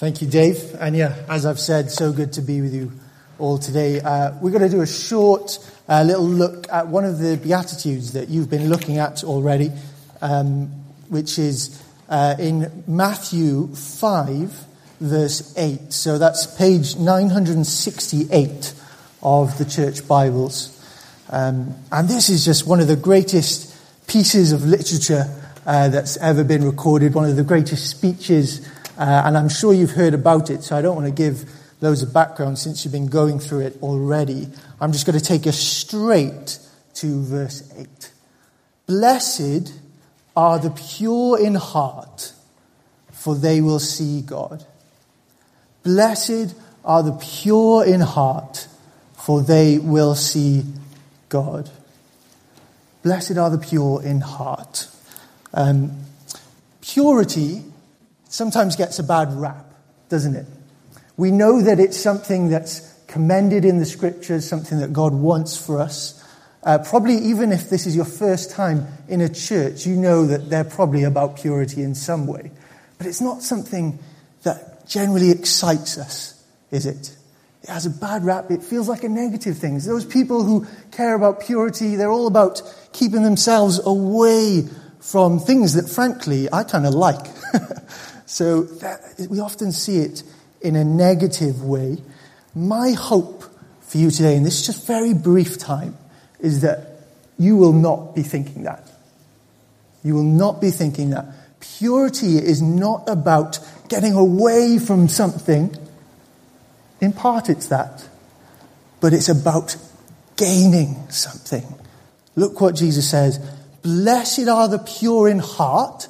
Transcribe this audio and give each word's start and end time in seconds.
Thank 0.00 0.22
you, 0.22 0.28
Dave. 0.28 0.74
And 0.80 0.96
yeah, 0.96 1.14
as 1.28 1.44
I've 1.44 1.60
said, 1.60 1.90
so 1.90 2.10
good 2.10 2.32
to 2.32 2.40
be 2.40 2.62
with 2.62 2.72
you 2.72 2.90
all 3.38 3.58
today. 3.58 4.00
Uh, 4.00 4.32
we're 4.40 4.50
going 4.50 4.62
to 4.62 4.70
do 4.70 4.80
a 4.80 4.86
short 4.86 5.58
uh, 5.90 6.02
little 6.04 6.26
look 6.26 6.72
at 6.72 6.86
one 6.86 7.04
of 7.04 7.18
the 7.18 7.36
Beatitudes 7.36 8.14
that 8.14 8.30
you've 8.30 8.48
been 8.48 8.70
looking 8.70 8.96
at 8.96 9.22
already, 9.24 9.70
um, 10.22 10.68
which 11.10 11.38
is 11.38 11.84
uh, 12.08 12.34
in 12.38 12.82
Matthew 12.86 13.74
5, 13.74 14.66
verse 15.00 15.54
8. 15.58 15.92
So 15.92 16.16
that's 16.16 16.46
page 16.46 16.96
968 16.96 18.72
of 19.22 19.58
the 19.58 19.66
church 19.66 20.08
Bibles. 20.08 20.82
Um, 21.28 21.74
and 21.92 22.08
this 22.08 22.30
is 22.30 22.42
just 22.42 22.66
one 22.66 22.80
of 22.80 22.88
the 22.88 22.96
greatest 22.96 23.76
pieces 24.06 24.52
of 24.52 24.64
literature 24.64 25.26
uh, 25.66 25.90
that's 25.90 26.16
ever 26.16 26.42
been 26.42 26.64
recorded, 26.64 27.12
one 27.12 27.28
of 27.28 27.36
the 27.36 27.44
greatest 27.44 27.90
speeches 27.90 28.66
uh, 29.00 29.22
and 29.24 29.38
I'm 29.38 29.48
sure 29.48 29.72
you've 29.72 29.92
heard 29.92 30.12
about 30.12 30.50
it, 30.50 30.62
so 30.62 30.76
I 30.76 30.82
don't 30.82 30.94
want 30.94 31.06
to 31.08 31.14
give 31.14 31.50
loads 31.80 32.02
of 32.02 32.12
background 32.12 32.58
since 32.58 32.84
you've 32.84 32.92
been 32.92 33.06
going 33.06 33.38
through 33.38 33.60
it 33.60 33.78
already. 33.80 34.46
I'm 34.78 34.92
just 34.92 35.06
going 35.06 35.18
to 35.18 35.24
take 35.24 35.46
us 35.46 35.58
straight 35.58 36.58
to 36.96 37.22
verse 37.24 37.72
8. 37.78 38.12
Blessed 38.86 39.72
are 40.36 40.58
the 40.58 40.70
pure 40.70 41.40
in 41.40 41.54
heart, 41.54 42.34
for 43.10 43.34
they 43.34 43.62
will 43.62 43.78
see 43.78 44.20
God. 44.20 44.66
Blessed 45.82 46.54
are 46.84 47.02
the 47.02 47.12
pure 47.12 47.86
in 47.86 48.00
heart, 48.00 48.68
for 49.16 49.40
they 49.40 49.78
will 49.78 50.14
see 50.14 50.62
God. 51.30 51.70
Blessed 53.02 53.38
are 53.38 53.48
the 53.48 53.56
pure 53.56 54.02
in 54.02 54.20
heart. 54.20 54.88
Um, 55.54 56.04
purity 56.82 57.64
sometimes 58.30 58.76
gets 58.76 58.98
a 58.98 59.02
bad 59.02 59.32
rap, 59.34 59.66
doesn't 60.08 60.34
it? 60.34 60.46
We 61.16 61.30
know 61.30 61.60
that 61.60 61.78
it's 61.78 61.98
something 61.98 62.48
that's 62.48 62.88
commended 63.06 63.64
in 63.64 63.78
the 63.78 63.84
scriptures, 63.84 64.48
something 64.48 64.78
that 64.78 64.92
God 64.92 65.12
wants 65.12 65.56
for 65.56 65.80
us. 65.80 66.16
Uh, 66.62 66.78
probably 66.78 67.16
even 67.16 67.52
if 67.52 67.68
this 67.68 67.86
is 67.86 67.94
your 67.94 68.04
first 68.04 68.50
time 68.50 68.86
in 69.08 69.20
a 69.20 69.28
church, 69.28 69.84
you 69.84 69.96
know 69.96 70.26
that 70.26 70.48
they're 70.48 70.64
probably 70.64 71.02
about 71.02 71.36
purity 71.36 71.82
in 71.82 71.94
some 71.94 72.26
way. 72.26 72.50
But 72.98 73.06
it's 73.06 73.20
not 73.20 73.42
something 73.42 73.98
that 74.44 74.86
generally 74.88 75.30
excites 75.30 75.98
us, 75.98 76.42
is 76.70 76.86
it? 76.86 77.16
It 77.62 77.68
has 77.68 77.84
a 77.84 77.90
bad 77.90 78.24
rap. 78.24 78.50
It 78.50 78.62
feels 78.62 78.88
like 78.88 79.04
a 79.04 79.08
negative 79.08 79.58
thing. 79.58 79.78
Those 79.78 80.04
people 80.04 80.44
who 80.44 80.66
care 80.92 81.14
about 81.14 81.40
purity, 81.40 81.96
they're 81.96 82.10
all 82.10 82.26
about 82.26 82.62
keeping 82.92 83.22
themselves 83.22 83.80
away 83.84 84.68
from 85.00 85.40
things 85.40 85.74
that, 85.74 85.88
frankly, 85.88 86.48
I 86.52 86.64
kind 86.64 86.86
of 86.86 86.94
like. 86.94 87.26
So 88.30 88.62
that, 88.62 89.26
we 89.28 89.40
often 89.40 89.72
see 89.72 89.98
it 89.98 90.22
in 90.60 90.76
a 90.76 90.84
negative 90.84 91.64
way. 91.64 91.98
My 92.54 92.92
hope 92.92 93.42
for 93.80 93.98
you 93.98 94.12
today, 94.12 94.36
in 94.36 94.44
this 94.44 94.64
just 94.64 94.86
very 94.86 95.14
brief 95.14 95.58
time, 95.58 95.98
is 96.38 96.60
that 96.60 97.02
you 97.40 97.56
will 97.56 97.72
not 97.72 98.14
be 98.14 98.22
thinking 98.22 98.62
that. 98.62 98.88
You 100.04 100.14
will 100.14 100.22
not 100.22 100.60
be 100.60 100.70
thinking 100.70 101.10
that. 101.10 101.26
Purity 101.58 102.36
is 102.36 102.62
not 102.62 103.08
about 103.08 103.58
getting 103.88 104.12
away 104.12 104.78
from 104.78 105.08
something. 105.08 105.76
In 107.00 107.12
part, 107.12 107.48
it's 107.48 107.66
that. 107.66 108.08
But 109.00 109.12
it's 109.12 109.28
about 109.28 109.76
gaining 110.36 111.10
something. 111.10 111.64
Look 112.36 112.60
what 112.60 112.76
Jesus 112.76 113.10
says. 113.10 113.40
Blessed 113.82 114.46
are 114.46 114.68
the 114.68 114.78
pure 114.78 115.28
in 115.28 115.40
heart, 115.40 116.06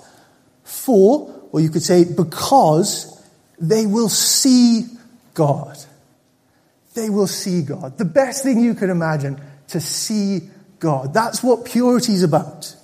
for 0.64 1.39
or 1.52 1.60
you 1.60 1.70
could 1.70 1.82
say 1.82 2.04
because 2.04 3.20
they 3.58 3.86
will 3.86 4.08
see 4.08 4.86
God. 5.34 5.76
They 6.94 7.10
will 7.10 7.26
see 7.26 7.62
God. 7.62 7.98
The 7.98 8.04
best 8.04 8.42
thing 8.42 8.60
you 8.60 8.74
could 8.74 8.90
imagine, 8.90 9.40
to 9.68 9.80
see 9.80 10.50
God. 10.80 11.14
That's 11.14 11.42
what 11.42 11.64
purity 11.64 12.12
is 12.12 12.22
about. 12.22 12.74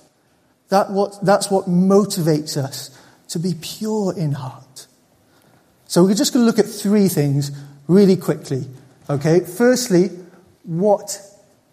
That 0.69 0.91
what, 0.91 1.23
that's 1.25 1.49
what 1.49 1.65
motivates 1.65 2.57
us 2.57 2.97
to 3.29 3.39
be 3.39 3.53
pure 3.59 4.17
in 4.17 4.31
heart. 4.33 4.87
So 5.87 6.03
we're 6.03 6.13
just 6.13 6.33
going 6.33 6.43
to 6.43 6.47
look 6.47 6.59
at 6.59 6.65
three 6.65 7.07
things 7.07 7.51
really 7.87 8.17
quickly. 8.17 8.65
Okay? 9.09 9.39
Firstly, 9.41 10.09
what 10.63 11.19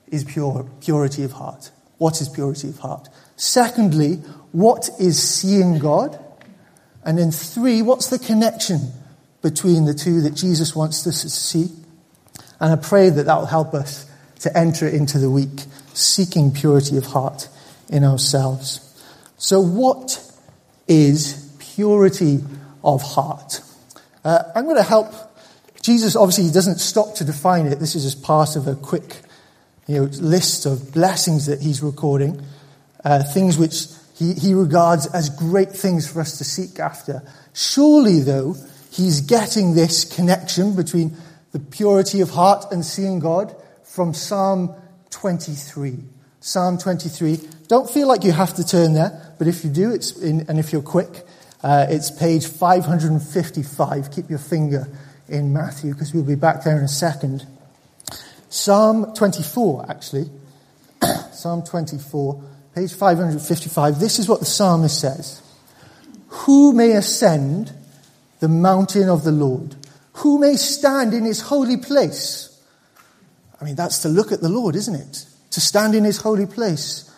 is 0.09 0.25
pure, 0.25 0.69
purity 0.81 1.25
of 1.25 1.33
heart? 1.33 1.71
What 1.99 2.21
is 2.21 2.28
purity 2.28 2.69
of 2.69 2.78
heart? 2.78 3.09
Secondly, 3.37 4.16
what 4.53 4.88
is 5.00 5.21
seeing 5.21 5.78
God? 5.78 6.19
And 7.04 7.19
then 7.19 7.31
three, 7.31 7.82
what's 7.82 8.09
the 8.09 8.19
connection 8.19 8.92
between 9.42 9.84
the 9.84 9.94
two 9.94 10.22
that 10.22 10.34
Jesus 10.34 10.75
wants 10.75 11.06
us 11.06 11.22
to 11.22 11.31
see? 11.31 11.69
And 12.60 12.72
I 12.72 12.76
pray 12.76 13.10
that 13.10 13.25
that 13.25 13.37
will 13.37 13.47
help 13.47 13.75
us 13.75 14.10
to 14.41 14.56
enter 14.56 14.88
into 14.88 15.19
the 15.19 15.31
week 15.31 15.65
seeking 15.92 16.53
purity 16.53 16.97
of 16.97 17.04
heart 17.06 17.48
in 17.88 18.04
ourselves. 18.04 18.81
So 19.37 19.60
what 19.60 20.20
is 20.88 21.54
purity 21.59 22.41
of 22.82 23.03
heart? 23.03 23.60
Uh, 24.25 24.42
I'm 24.54 24.65
going 24.65 24.76
to 24.76 24.82
help. 24.82 25.12
Jesus 25.82 26.16
obviously 26.16 26.44
he 26.44 26.50
doesn't 26.53 26.78
stop 26.78 27.16
to 27.16 27.25
define 27.25 27.66
it. 27.66 27.78
This 27.78 27.94
is 27.94 28.04
just 28.04 28.22
part 28.22 28.56
of 28.56 28.66
a 28.66 28.75
quick 28.75 29.21
you 29.86 29.97
know, 29.97 30.04
list 30.04 30.65
of 30.65 30.92
blessings 30.92 31.47
that 31.47 31.60
he's 31.60 31.82
recording, 31.82 32.42
uh, 33.04 33.22
things 33.22 33.59
which 33.59 33.86
he, 34.15 34.33
he 34.35 34.55
regards 34.55 35.07
as 35.07 35.29
great 35.29 35.73
things 35.73 36.11
for 36.11 36.21
us 36.21 36.39
to 36.39 36.45
seek 36.45 36.79
after. 36.79 37.23
Surely, 37.53 38.21
though, 38.21 38.57
he's 38.91 39.21
getting 39.21 39.75
this 39.75 40.05
connection 40.05 40.77
between 40.77 41.17
the 41.53 41.59
purity 41.59 42.21
of 42.21 42.31
heart 42.31 42.67
and 42.71 42.85
seeing 42.85 43.19
God 43.19 43.55
from 43.83 44.15
Psalm 44.15 44.75
23. 45.11 45.99
Psalm 46.41 46.79
23. 46.79 47.41
Don't 47.67 47.91
feel 47.91 48.07
like 48.07 48.23
you 48.23 48.33
have 48.33 48.55
to 48.55 48.67
turn 48.67 48.93
there, 48.95 49.35
but 49.39 49.49
if 49.49 49.65
you 49.65 49.71
do, 49.71 49.93
it's 49.93 50.17
in, 50.19 50.47
and 50.49 50.59
if 50.59 50.73
you're 50.73 50.83
quick, 50.83 51.27
uh, 51.63 51.87
it's 51.89 52.11
page 52.11 52.47
555. 52.47 54.11
Keep 54.13 54.31
your 54.31 54.39
finger 54.39 54.87
in 55.29 55.53
Matthew 55.53 55.93
because 55.93 56.13
we'll 56.15 56.23
be 56.23 56.35
back 56.35 56.63
there 56.63 56.77
in 56.77 56.85
a 56.85 56.89
second. 56.89 57.47
Psalm 58.49 59.15
24, 59.15 59.87
actually. 59.89 60.31
Psalm 61.33 61.65
24 61.65 62.45
page 62.75 62.93
555, 62.93 64.01
this 64.01 64.19
is 64.19 64.29
what 64.29 64.41
the 64.41 64.47
psalmist 64.47 65.01
says. 65.01 65.41
Who 66.29 66.73
may 66.73 66.93
ascend 66.93 67.73
the 68.41 68.49
mountain 68.49 69.09
of 69.09 69.23
the 69.23 69.33
Lord? 69.33 69.77
Who 70.15 70.39
may 70.39 70.57
stand 70.57 71.15
in 71.15 71.25
his 71.25 71.41
holy 71.41 71.77
place? 71.77 72.51
I 73.61 73.65
mean, 73.65 73.77
that's 73.77 74.01
to 74.01 74.09
look 74.09 74.33
at 74.33 74.41
the 74.41 74.49
Lord, 74.49 74.75
isn't 74.75 74.95
it? 74.95 75.27
To 75.53 75.61
stand 75.61 75.95
in 75.95 76.05
his 76.05 76.19
holy 76.19 76.47
place. 76.47 77.11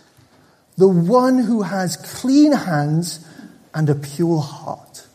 The 0.76 0.88
one 0.88 1.38
who 1.38 1.62
has 1.62 1.96
clean 1.96 2.52
hands 2.52 3.26
and 3.74 3.88
a 3.88 3.94
pure 3.94 4.40
heart, 4.40 5.06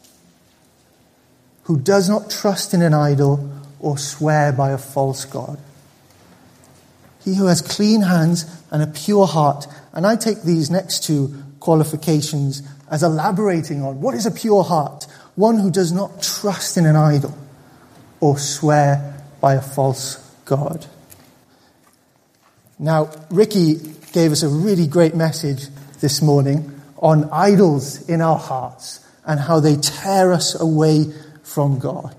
who 1.64 1.80
does 1.80 2.10
not 2.10 2.32
trust 2.32 2.74
in 2.74 2.82
an 2.82 2.94
idol 2.94 3.50
or 3.80 3.98
swear 3.98 4.52
by 4.52 4.72
a 4.72 4.78
false 4.78 5.26
God. 5.26 5.60
He 7.24 7.36
who 7.36 7.46
has 7.46 7.62
clean 7.62 8.02
hands 8.02 8.46
and 8.72 8.82
a 8.82 8.88
pure 8.88 9.28
heart. 9.28 9.68
And 9.94 10.06
I 10.08 10.16
take 10.16 10.44
these 10.44 10.70
next 10.70 11.04
two 11.04 11.36
qualifications 11.60 12.64
as 12.90 13.04
elaborating 13.04 13.84
on 13.84 14.02
what 14.02 14.16
is 14.16 14.26
a 14.26 14.32
pure 14.32 14.64
heart? 14.64 15.08
One 15.36 15.58
who 15.58 15.72
does 15.72 15.92
not 15.92 16.22
trust 16.22 16.78
in 16.78 16.86
an 16.86 16.96
idol 16.96 17.38
or 18.20 18.38
swear 18.38 19.24
by 19.40 19.56
a 19.56 19.62
false 19.62 20.18
God. 20.46 20.86
Now, 22.78 23.12
Ricky 23.30 23.76
gave 24.12 24.32
us 24.32 24.44
a 24.44 24.50
really 24.50 24.88
great 24.88 25.16
message 25.16 25.68
this 26.00 26.22
morning 26.22 26.82
on 26.98 27.30
idols 27.32 28.10
in 28.10 28.22
our 28.22 28.38
hearts 28.38 29.00
and 29.26 29.40
how 29.40 29.60
they 29.60 29.76
tear 29.76 30.34
us 30.34 30.60
away 30.60 31.06
from 31.44 31.80
God. 31.80 32.16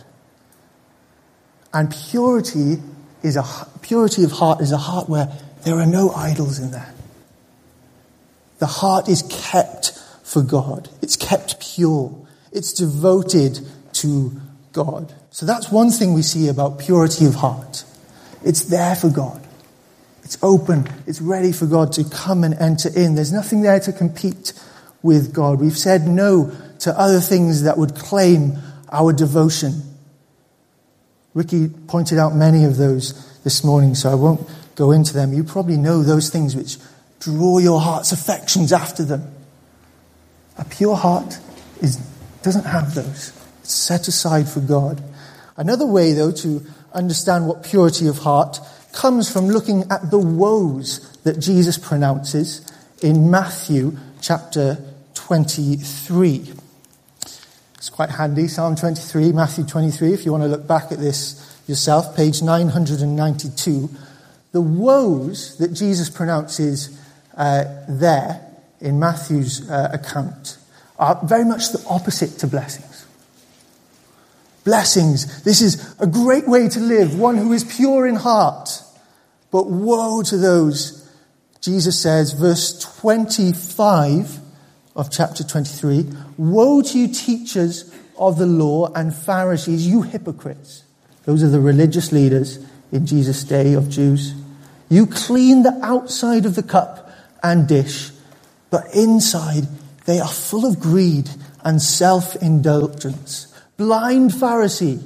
And 1.74 1.90
purity 2.10 2.76
is 3.22 3.36
a 3.36 3.44
purity 3.82 4.24
of 4.24 4.32
heart 4.32 4.60
is 4.60 4.72
a 4.72 4.76
heart 4.76 5.08
where 5.08 5.28
there 5.64 5.76
are 5.76 5.86
no 5.86 6.10
idols 6.10 6.58
in 6.58 6.70
there. 6.70 6.92
The 8.58 8.66
heart 8.66 9.08
is 9.08 9.22
kept 9.22 9.92
for 10.22 10.42
God. 10.42 10.88
It's 11.00 11.16
kept 11.16 11.60
pure. 11.60 12.14
It's 12.52 12.72
devoted 12.72 13.60
to 13.94 14.40
God. 14.72 15.14
So 15.30 15.46
that's 15.46 15.70
one 15.70 15.90
thing 15.90 16.14
we 16.14 16.22
see 16.22 16.48
about 16.48 16.78
purity 16.78 17.26
of 17.26 17.34
heart. 17.34 17.84
It's 18.44 18.64
there 18.64 18.94
for 18.94 19.08
God. 19.08 19.46
It's 20.24 20.38
open. 20.42 20.88
It's 21.06 21.20
ready 21.20 21.52
for 21.52 21.66
God 21.66 21.92
to 21.94 22.04
come 22.04 22.44
and 22.44 22.54
enter 22.54 22.88
in. 22.88 23.14
There's 23.14 23.32
nothing 23.32 23.62
there 23.62 23.80
to 23.80 23.92
compete 23.92 24.52
with 25.02 25.34
God. 25.34 25.60
We've 25.60 25.76
said 25.76 26.06
no 26.06 26.52
to 26.80 26.98
other 26.98 27.20
things 27.20 27.62
that 27.62 27.78
would 27.78 27.94
claim 27.96 28.58
our 28.90 29.12
devotion. 29.12 29.82
Ricky 31.34 31.68
pointed 31.68 32.18
out 32.18 32.34
many 32.34 32.64
of 32.64 32.76
those 32.76 33.40
this 33.42 33.64
morning, 33.64 33.94
so 33.94 34.10
I 34.10 34.14
won't 34.14 34.48
go 34.74 34.90
into 34.90 35.14
them. 35.14 35.32
You 35.32 35.44
probably 35.44 35.76
know 35.76 36.02
those 36.02 36.30
things 36.30 36.54
which 36.54 36.76
draw 37.20 37.58
your 37.58 37.80
heart's 37.80 38.12
affections 38.12 38.72
after 38.72 39.04
them. 39.04 39.32
A 40.58 40.64
pure 40.64 40.96
heart 40.96 41.38
is, 41.80 41.96
doesn't 42.42 42.66
have 42.66 42.94
those. 42.94 43.32
It's 43.60 43.72
set 43.72 44.08
aside 44.08 44.48
for 44.48 44.60
God. 44.60 45.02
Another 45.56 45.86
way, 45.86 46.12
though, 46.12 46.32
to 46.32 46.64
understand 46.92 47.46
what 47.46 47.62
purity 47.62 48.06
of 48.06 48.18
heart 48.18 48.58
comes 48.92 49.30
from 49.32 49.48
looking 49.48 49.90
at 49.90 50.10
the 50.10 50.18
woes 50.18 51.16
that 51.24 51.38
Jesus 51.38 51.78
pronounces 51.78 52.60
in 53.02 53.30
Matthew 53.30 53.96
chapter 54.20 54.78
23. 55.14 56.52
It's 57.82 57.90
quite 57.90 58.10
handy. 58.10 58.46
Psalm 58.46 58.76
23, 58.76 59.32
Matthew 59.32 59.64
23, 59.64 60.12
if 60.12 60.24
you 60.24 60.30
want 60.30 60.44
to 60.44 60.48
look 60.48 60.68
back 60.68 60.92
at 60.92 61.00
this 61.00 61.60
yourself, 61.66 62.14
page 62.14 62.40
992. 62.40 63.90
The 64.52 64.60
woes 64.60 65.58
that 65.58 65.72
Jesus 65.72 66.08
pronounces 66.08 66.96
uh, 67.36 67.64
there 67.88 68.40
in 68.80 69.00
Matthew's 69.00 69.68
uh, 69.68 69.88
account 69.92 70.58
are 70.96 71.18
very 71.24 71.44
much 71.44 71.72
the 71.72 71.84
opposite 71.90 72.38
to 72.38 72.46
blessings. 72.46 73.04
Blessings, 74.62 75.42
this 75.42 75.60
is 75.60 75.96
a 75.98 76.06
great 76.06 76.46
way 76.46 76.68
to 76.68 76.78
live, 76.78 77.18
one 77.18 77.36
who 77.36 77.52
is 77.52 77.64
pure 77.64 78.06
in 78.06 78.14
heart. 78.14 78.80
But 79.50 79.68
woe 79.68 80.22
to 80.22 80.36
those, 80.36 81.04
Jesus 81.60 81.98
says, 81.98 82.32
verse 82.32 82.78
25 82.78 84.38
of 84.94 85.10
chapter 85.10 85.42
23 85.42 86.06
Woe 86.42 86.82
to 86.82 86.98
you, 86.98 87.06
teachers 87.06 87.94
of 88.18 88.36
the 88.36 88.46
law 88.46 88.92
and 88.94 89.14
Pharisees, 89.14 89.86
you 89.86 90.02
hypocrites. 90.02 90.82
Those 91.24 91.44
are 91.44 91.48
the 91.48 91.60
religious 91.60 92.10
leaders 92.10 92.58
in 92.90 93.06
Jesus' 93.06 93.44
day 93.44 93.74
of 93.74 93.88
Jews. 93.88 94.34
You 94.88 95.06
clean 95.06 95.62
the 95.62 95.78
outside 95.84 96.44
of 96.44 96.56
the 96.56 96.64
cup 96.64 97.12
and 97.44 97.68
dish, 97.68 98.10
but 98.70 98.92
inside 98.92 99.68
they 100.06 100.18
are 100.18 100.26
full 100.26 100.66
of 100.66 100.80
greed 100.80 101.30
and 101.62 101.80
self 101.80 102.34
indulgence. 102.42 103.46
Blind 103.76 104.32
Pharisee, 104.32 105.00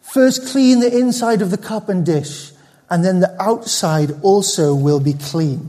first 0.00 0.48
clean 0.48 0.80
the 0.80 0.98
inside 0.98 1.42
of 1.42 1.52
the 1.52 1.58
cup 1.58 1.88
and 1.88 2.04
dish, 2.04 2.50
and 2.90 3.04
then 3.04 3.20
the 3.20 3.40
outside 3.40 4.10
also 4.20 4.74
will 4.74 4.98
be 4.98 5.12
clean. 5.12 5.68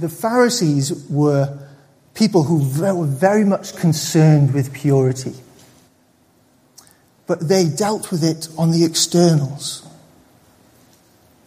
The 0.00 0.08
Pharisees 0.08 1.06
were 1.10 1.58
people 2.16 2.42
who 2.44 2.58
were 2.80 3.06
very 3.06 3.44
much 3.44 3.76
concerned 3.76 4.54
with 4.54 4.72
purity. 4.72 5.34
But 7.26 7.48
they 7.48 7.68
dealt 7.68 8.10
with 8.10 8.24
it 8.24 8.48
on 8.56 8.70
the 8.70 8.84
externals. 8.84 9.86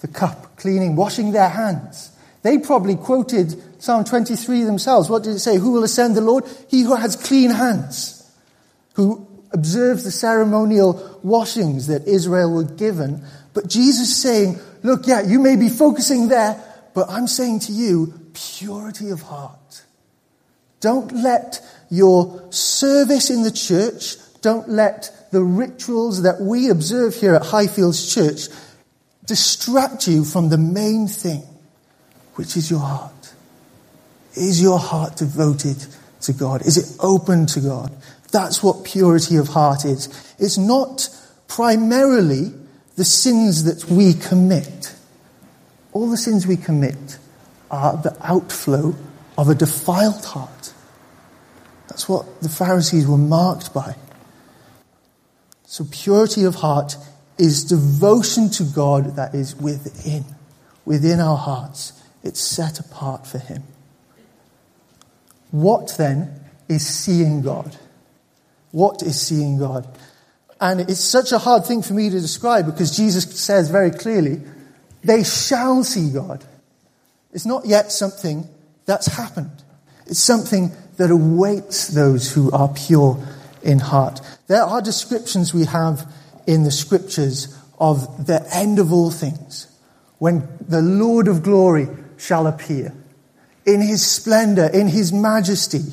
The 0.02 0.08
cup, 0.08 0.56
cleaning, 0.58 0.96
washing 0.96 1.32
their 1.32 1.50
hands. 1.50 2.12
They 2.44 2.60
probably 2.60 2.96
quoted 2.96 3.82
Psalm 3.82 4.06
23 4.06 4.64
themselves. 4.64 5.10
What 5.10 5.24
did 5.24 5.36
it 5.36 5.40
say? 5.40 5.58
Who 5.58 5.72
will 5.72 5.84
ascend 5.84 6.16
the 6.16 6.22
Lord? 6.22 6.46
He 6.70 6.84
who 6.84 6.96
has 6.96 7.16
clean 7.16 7.50
hands, 7.50 8.32
who 8.94 9.28
observes 9.52 10.04
the 10.04 10.12
ceremonial 10.12 11.20
washings 11.24 11.88
that 11.88 12.08
Israel 12.08 12.54
were 12.54 12.64
given. 12.64 13.24
But 13.54 13.68
Jesus 13.68 14.16
saying, 14.16 14.60
look, 14.84 15.08
yeah, 15.08 15.22
you 15.22 15.40
may 15.40 15.56
be 15.56 15.70
focusing 15.70 16.28
there, 16.28 16.64
but 16.94 17.10
I'm 17.10 17.28
saying 17.28 17.62
to 17.62 17.72
you, 17.72 18.14
purity 18.34 19.10
of 19.10 19.24
heart. 19.24 19.84
Don't 20.80 21.12
let 21.12 21.62
your 21.90 22.52
service 22.52 23.30
in 23.30 23.44
the 23.44 23.52
church, 23.52 24.16
don't 24.42 24.70
let 24.70 25.12
the 25.32 25.44
rituals 25.44 26.24
that 26.24 26.40
we 26.42 26.70
observe 26.70 27.16
here 27.16 27.36
at 27.36 27.42
Highfields 27.42 28.14
Church 28.14 28.48
distract 29.26 30.08
you 30.08 30.24
from 30.24 30.50
the 30.50 30.58
main 30.58 31.08
thing, 31.08 31.44
which 32.36 32.58
is 32.58 32.70
your 32.72 32.80
heart. 32.80 33.34
Is 34.36 34.62
your 34.62 34.80
heart 34.80 35.18
devoted 35.18 35.86
to 36.22 36.34
God? 36.34 36.66
Is 36.66 36.78
it 36.78 36.98
open 37.00 37.46
to 37.48 37.60
God? 37.60 37.92
That's 38.32 38.64
what 38.64 38.84
purity 38.84 39.36
of 39.36 39.48
heart 39.48 39.86
is. 39.86 40.08
It's 40.40 40.58
not 40.58 41.10
primarily 41.48 42.54
the 42.96 43.06
sins 43.06 43.64
that 43.64 43.90
we 43.90 44.14
commit. 44.14 44.96
All 45.94 46.10
the 46.10 46.18
sins 46.18 46.46
we 46.46 46.58
commit 46.58 47.18
are 47.72 47.98
the 47.98 48.16
outflow 48.22 48.96
of 49.40 49.48
a 49.48 49.56
defiled 49.56 50.26
heart. 50.26 50.74
That's 51.88 52.10
what 52.10 52.42
the 52.42 52.50
Pharisees 52.50 53.08
were 53.08 53.18
marked 53.18 53.74
by. 53.74 53.96
So, 55.66 55.88
purity 55.90 56.44
of 56.44 56.56
heart 56.56 56.98
is 57.38 57.64
devotion 57.64 58.50
to 58.50 58.66
God 58.66 59.16
that 59.16 59.34
is 59.34 59.56
within, 59.56 60.26
within 60.84 61.22
our 61.22 61.38
hearts. 61.38 61.94
It's 62.22 62.42
set 62.42 62.82
apart 62.82 63.26
for 63.26 63.38
Him. 63.38 63.64
What 65.52 65.96
then 65.98 66.42
is 66.68 66.86
seeing 66.86 67.42
God? 67.42 67.78
What 68.72 69.02
is 69.04 69.22
seeing 69.22 69.58
God? 69.58 69.88
And 70.60 70.82
it's 70.82 71.00
such 71.00 71.32
a 71.32 71.38
hard 71.38 71.66
thing 71.66 71.82
for 71.82 71.94
me 71.94 72.10
to 72.10 72.20
describe 72.20 72.66
because 72.66 72.94
Jesus 72.94 73.24
says 73.40 73.70
very 73.70 73.92
clearly, 73.92 74.42
they 75.02 75.24
shall 75.24 75.86
see 75.86 76.12
God. 76.12 76.44
It's 77.32 77.46
not 77.46 77.66
yet 77.66 77.94
something 77.94 78.50
that's 78.90 79.06
happened. 79.06 79.52
It's 80.08 80.18
something 80.20 80.72
that 80.98 81.12
awaits 81.12 81.90
those 81.90 82.34
who 82.34 82.52
are 82.52 82.70
pure 82.70 83.24
in 83.62 83.78
heart. 83.78 84.20
There 84.48 84.64
are 84.64 84.82
descriptions 84.82 85.54
we 85.54 85.66
have 85.66 86.12
in 86.48 86.64
the 86.64 86.72
scriptures 86.72 87.56
of 87.80 88.26
the 88.26 88.44
end 88.52 88.80
of 88.80 88.92
all 88.92 89.12
things, 89.12 89.68
when 90.18 90.50
the 90.68 90.82
Lord 90.82 91.28
of 91.28 91.44
glory 91.44 91.88
shall 92.18 92.48
appear 92.48 92.92
in 93.64 93.80
his 93.80 94.04
splendor, 94.04 94.66
in 94.66 94.88
his 94.88 95.14
majesty. 95.14 95.84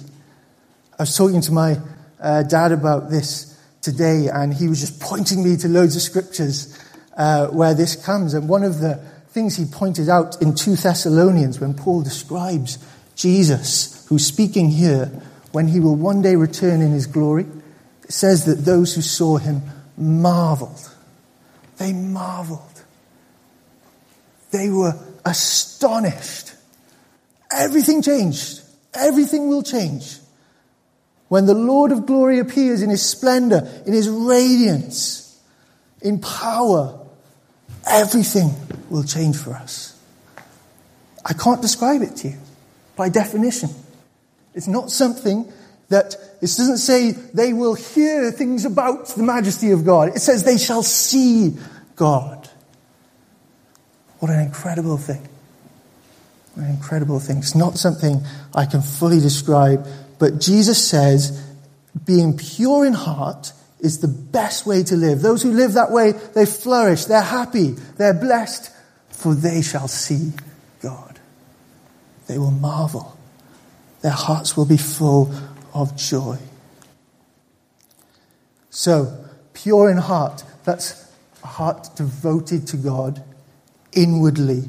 I 0.98 1.02
was 1.02 1.14
talking 1.14 1.42
to 1.42 1.52
my 1.52 1.78
uh, 2.18 2.44
dad 2.44 2.72
about 2.72 3.10
this 3.10 3.60
today, 3.82 4.28
and 4.32 4.54
he 4.54 4.68
was 4.68 4.80
just 4.80 5.00
pointing 5.00 5.44
me 5.44 5.58
to 5.58 5.68
loads 5.68 5.96
of 5.96 6.02
scriptures 6.02 6.82
uh, 7.14 7.48
where 7.48 7.74
this 7.74 7.94
comes. 7.94 8.32
And 8.32 8.48
one 8.48 8.62
of 8.62 8.80
the 8.80 9.04
things 9.36 9.56
he 9.56 9.66
pointed 9.66 10.08
out 10.08 10.40
in 10.40 10.54
2 10.54 10.76
Thessalonians 10.76 11.60
when 11.60 11.74
Paul 11.74 12.00
describes 12.00 12.78
Jesus, 13.16 14.06
who's 14.08 14.24
speaking 14.24 14.70
here, 14.70 15.12
when 15.52 15.68
he 15.68 15.78
will 15.78 15.94
one 15.94 16.22
day 16.22 16.36
return 16.36 16.80
in 16.80 16.92
his 16.92 17.06
glory, 17.06 17.44
it 18.04 18.12
says 18.12 18.46
that 18.46 18.64
those 18.64 18.94
who 18.94 19.02
saw 19.02 19.36
him 19.36 19.60
marveled. 19.98 20.90
They 21.76 21.92
marveled. 21.92 22.82
They 24.52 24.70
were 24.70 24.98
astonished. 25.26 26.54
Everything 27.52 28.00
changed. 28.00 28.62
Everything 28.94 29.48
will 29.48 29.62
change. 29.62 30.16
When 31.28 31.44
the 31.44 31.52
Lord 31.52 31.92
of 31.92 32.06
glory 32.06 32.38
appears 32.38 32.80
in 32.80 32.88
his 32.88 33.02
splendor, 33.02 33.68
in 33.84 33.92
his 33.92 34.08
radiance, 34.08 35.38
in 36.00 36.20
power, 36.20 36.98
everything 37.86 38.54
will 38.90 39.04
change 39.04 39.36
for 39.36 39.54
us. 39.54 40.00
I 41.24 41.32
can't 41.32 41.60
describe 41.60 42.02
it 42.02 42.16
to 42.16 42.28
you 42.28 42.36
by 42.96 43.08
definition. 43.08 43.70
It's 44.54 44.68
not 44.68 44.90
something 44.90 45.52
that 45.88 46.14
it 46.40 46.46
doesn't 46.46 46.78
say 46.78 47.12
they 47.12 47.52
will 47.52 47.74
hear 47.74 48.30
things 48.30 48.64
about 48.64 49.08
the 49.08 49.22
majesty 49.22 49.70
of 49.70 49.84
God. 49.84 50.10
It 50.16 50.20
says 50.20 50.44
they 50.44 50.58
shall 50.58 50.82
see 50.82 51.56
God. 51.94 52.48
What 54.18 54.30
an 54.30 54.40
incredible 54.40 54.96
thing. 54.96 55.28
What 56.54 56.64
an 56.64 56.70
incredible 56.70 57.20
thing. 57.20 57.38
It's 57.38 57.54
not 57.54 57.76
something 57.76 58.24
I 58.54 58.66
can 58.66 58.82
fully 58.82 59.20
describe, 59.20 59.86
but 60.18 60.40
Jesus 60.40 60.82
says 60.82 61.42
being 62.04 62.36
pure 62.36 62.86
in 62.86 62.92
heart 62.92 63.52
is 63.80 64.00
the 64.00 64.08
best 64.08 64.66
way 64.66 64.82
to 64.84 64.96
live. 64.96 65.20
Those 65.20 65.42
who 65.42 65.52
live 65.52 65.74
that 65.74 65.90
way, 65.90 66.12
they 66.12 66.46
flourish, 66.46 67.04
they're 67.04 67.20
happy, 67.20 67.72
they're 67.98 68.14
blessed, 68.14 68.70
for 69.16 69.34
they 69.34 69.62
shall 69.62 69.88
see 69.88 70.32
God. 70.80 71.18
They 72.26 72.38
will 72.38 72.50
marvel. 72.50 73.18
Their 74.02 74.12
hearts 74.12 74.56
will 74.56 74.66
be 74.66 74.76
full 74.76 75.32
of 75.72 75.96
joy. 75.96 76.38
So, 78.70 79.24
pure 79.54 79.90
in 79.90 79.96
heart, 79.96 80.44
that's 80.64 81.10
a 81.42 81.46
heart 81.46 81.88
devoted 81.96 82.66
to 82.68 82.76
God 82.76 83.24
inwardly. 83.92 84.68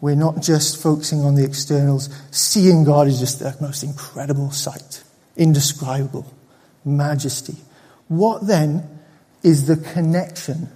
We're 0.00 0.14
not 0.14 0.40
just 0.40 0.80
focusing 0.80 1.20
on 1.22 1.34
the 1.34 1.44
externals. 1.44 2.08
Seeing 2.30 2.84
God 2.84 3.08
is 3.08 3.18
just 3.18 3.40
the 3.40 3.56
most 3.60 3.82
incredible 3.82 4.52
sight, 4.52 5.02
indescribable 5.36 6.32
majesty. 6.84 7.56
What 8.06 8.46
then 8.46 9.00
is 9.42 9.66
the 9.66 9.76
connection 9.76 10.68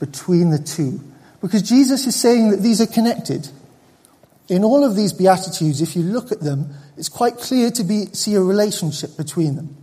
between 0.00 0.50
the 0.50 0.58
two? 0.58 1.00
Because 1.40 1.62
Jesus 1.62 2.06
is 2.06 2.16
saying 2.16 2.50
that 2.50 2.62
these 2.62 2.80
are 2.80 2.86
connected. 2.86 3.48
In 4.48 4.64
all 4.64 4.84
of 4.84 4.96
these 4.96 5.12
Beatitudes, 5.12 5.82
if 5.82 5.94
you 5.94 6.02
look 6.02 6.32
at 6.32 6.40
them, 6.40 6.74
it's 6.96 7.08
quite 7.08 7.36
clear 7.36 7.70
to 7.72 7.84
be, 7.84 8.06
see 8.06 8.34
a 8.34 8.40
relationship 8.40 9.16
between 9.16 9.56
them. 9.56 9.76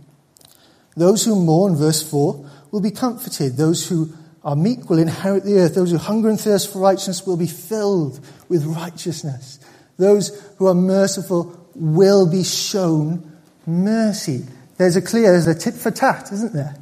Those 0.96 1.24
who 1.24 1.36
mourn, 1.36 1.76
verse 1.76 2.08
4, 2.08 2.50
will 2.70 2.80
be 2.80 2.90
comforted. 2.90 3.56
Those 3.56 3.88
who 3.88 4.10
are 4.42 4.56
meek 4.56 4.88
will 4.90 4.98
inherit 4.98 5.44
the 5.44 5.58
earth. 5.58 5.74
Those 5.74 5.90
who 5.90 5.98
hunger 5.98 6.28
and 6.28 6.40
thirst 6.40 6.72
for 6.72 6.80
righteousness 6.80 7.26
will 7.26 7.36
be 7.36 7.46
filled 7.46 8.20
with 8.48 8.64
righteousness. 8.64 9.60
Those 9.98 10.40
who 10.58 10.66
are 10.66 10.74
merciful 10.74 11.68
will 11.74 12.30
be 12.30 12.44
shown 12.44 13.32
mercy. 13.66 14.44
there's 14.78 14.96
a 14.96 15.02
clear, 15.02 15.32
there's 15.32 15.46
a 15.46 15.54
tit 15.54 15.74
for 15.74 15.90
tat, 15.90 16.30
isn't 16.32 16.52
there? 16.52 16.76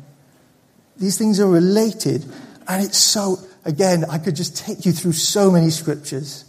These 0.96 1.18
things 1.18 1.40
are 1.40 1.48
related. 1.48 2.24
And 2.68 2.84
it's 2.84 2.98
so, 2.98 3.38
again, 3.64 4.04
I 4.04 4.18
could 4.18 4.36
just 4.36 4.56
take 4.56 4.84
you 4.86 4.92
through 4.92 5.12
so 5.12 5.50
many 5.50 5.70
scriptures 5.70 6.44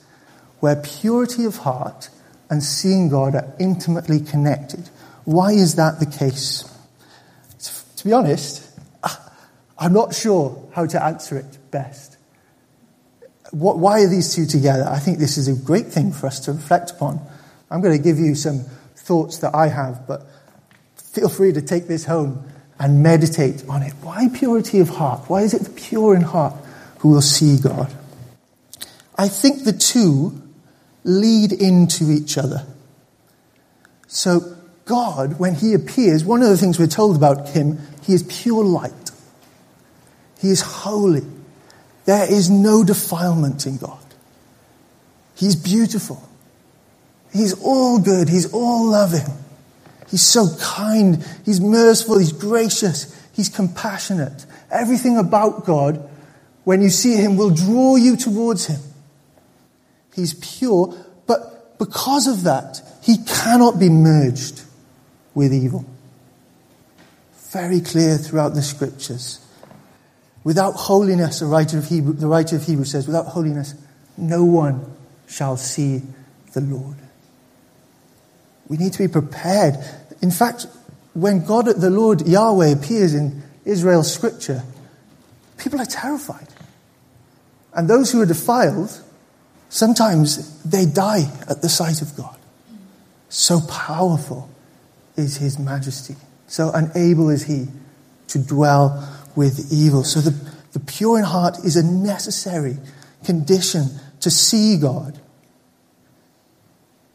where 0.60 0.76
purity 0.76 1.46
of 1.46 1.58
heart 1.58 2.10
and 2.50 2.64
seeing 2.64 3.10
God 3.10 3.36
are 3.36 3.54
intimately 3.60 4.20
connected. 4.20 4.90
Why 5.24 5.52
is 5.52 5.76
that 5.76 6.00
the 6.00 6.06
case? 6.06 6.64
To 7.98 8.04
be 8.06 8.14
honest, 8.14 8.68
ah, 9.04 9.34
I'm 9.78 9.94
not 9.94 10.14
sure 10.14 10.70
how 10.74 10.86
to 10.86 11.04
answer 11.04 11.38
it 11.38 11.58
best. 11.72 12.18
Why 13.52 14.02
are 14.02 14.10
these 14.10 14.36
two 14.36 14.46
together? 14.46 14.86
I 14.88 15.00
think 15.00 15.18
this 15.18 15.38
is 15.38 15.48
a 15.48 15.54
great 15.54 15.88
thing 15.88 16.12
for 16.12 16.28
us 16.28 16.42
to 16.42 16.54
reflect 16.54 16.92
upon. 16.92 17.20
I'm 17.72 17.82
going 17.82 17.98
to 17.98 18.04
give 18.04 18.20
you 18.20 18.36
some 18.36 18.66
thoughts 18.96 19.40
that 19.40 19.56
I 19.56 19.68
have, 19.68 20.08
but 20.08 20.26
feel 20.96 21.30
free 21.30 21.54
to 21.54 21.62
take 21.62 21.88
this 21.88 22.06
home 22.06 22.48
and 22.80 23.02
meditate 23.02 23.64
on 23.70 23.82
it. 23.84 23.94
Why 24.02 24.28
purity 24.34 24.80
of 24.80 24.90
heart? 24.90 25.30
Why 25.30 25.44
is 25.44 25.54
it 25.54 25.62
the 25.62 25.70
pure 25.70 26.16
in 26.16 26.22
heart 26.22 26.54
who 27.06 27.12
will 27.12 27.22
see 27.22 27.60
God? 27.60 27.94
I 29.16 29.28
think 29.28 29.64
the 29.64 29.74
two 29.74 30.42
lead 31.04 31.52
into 31.52 32.10
each 32.10 32.36
other. 32.36 32.66
So, 34.08 34.58
God, 34.86 35.38
when 35.38 35.54
He 35.54 35.76
appears, 35.76 36.26
one 36.26 36.42
of 36.42 36.50
the 36.50 36.58
things 36.58 36.80
we're 36.80 36.88
told 36.88 37.16
about 37.16 37.50
Him, 37.50 37.78
He 38.02 38.14
is 38.14 38.24
pure 38.24 38.64
light. 38.64 39.12
He 40.40 40.50
is 40.50 40.62
holy. 40.62 41.22
There 42.06 42.28
is 42.28 42.50
no 42.50 42.84
defilement 42.84 43.68
in 43.68 43.78
God. 43.78 44.04
He's 45.36 45.56
beautiful. 45.56 46.28
He's 47.32 47.54
all 47.62 48.00
good. 48.00 48.30
He's 48.30 48.52
all 48.52 48.90
loving. 48.90 49.32
He's 50.10 50.24
so 50.24 50.48
kind. 50.60 51.24
He's 51.46 51.62
merciful. 51.62 52.18
He's 52.18 52.34
gracious. 52.34 53.16
He's 53.32 53.50
compassionate. 53.50 54.48
Everything 54.72 55.18
about 55.20 55.66
God, 55.68 56.10
when 56.66 56.82
you 56.82 56.90
see 56.90 57.16
Him, 57.16 57.38
will 57.38 57.52
draw 57.52 57.96
you 57.96 58.18
towards 58.18 58.66
Him. 58.66 58.82
He's 60.14 60.34
pure, 60.34 60.94
but 61.26 61.80
because 61.80 62.28
of 62.28 62.44
that, 62.44 62.82
He 63.02 63.18
cannot 63.26 63.80
be 63.80 63.90
merged 63.90 64.62
with 65.34 65.54
evil. 65.54 65.86
Very 67.52 67.80
clear 67.80 68.18
throughout 68.18 68.54
the 68.54 68.62
scriptures. 68.62 69.40
Without 70.44 70.74
holiness, 70.74 71.40
the 71.40 71.46
writer 71.46 71.78
of 71.78 71.88
Hebrew, 71.88 72.14
the 72.14 72.28
writer 72.28 72.56
of 72.56 72.66
Hebrews 72.66 72.92
says, 72.92 73.08
without 73.08 73.28
holiness, 73.28 73.74
no 74.18 74.44
one 74.44 74.86
shall 75.28 75.58
see 75.58 76.02
the 76.54 76.62
Lord. 76.62 76.98
We 78.68 78.78
need 78.78 78.94
to 78.94 79.00
be 79.00 79.08
prepared. 79.08 79.76
In 80.22 80.32
fact, 80.32 80.68
when 81.14 81.46
God, 81.46 81.66
the 81.68 81.90
Lord 81.90 82.28
Yahweh, 82.28 82.70
appears 82.70 83.14
in 83.14 83.44
Israel's 83.64 84.12
scripture, 84.12 84.64
people 85.58 85.80
are 85.80 85.86
terrified. 85.86 86.48
And 87.76 87.90
those 87.90 88.12
who 88.12 88.22
are 88.22 88.26
defiled, 88.26 89.02
sometimes 89.70 90.64
they 90.64 90.86
die 90.86 91.30
at 91.50 91.62
the 91.62 91.70
sight 91.70 92.02
of 92.02 92.16
God. 92.16 92.38
So 93.30 93.60
powerful 93.62 94.50
is 95.18 95.38
his 95.38 95.60
majesty. 95.60 96.16
So 96.48 96.72
unable 96.74 97.30
is 97.30 97.44
he 97.44 97.68
to 98.30 98.40
dwell 98.40 99.08
with 99.36 99.72
evil. 99.72 100.04
So 100.04 100.22
the, 100.22 100.32
the 100.72 100.80
pure 100.80 101.18
in 101.18 101.26
heart 101.26 101.60
is 101.66 101.76
a 101.76 101.84
necessary 101.84 102.78
condition 103.26 103.88
to 104.22 104.32
see 104.32 104.78
God. 104.78 105.20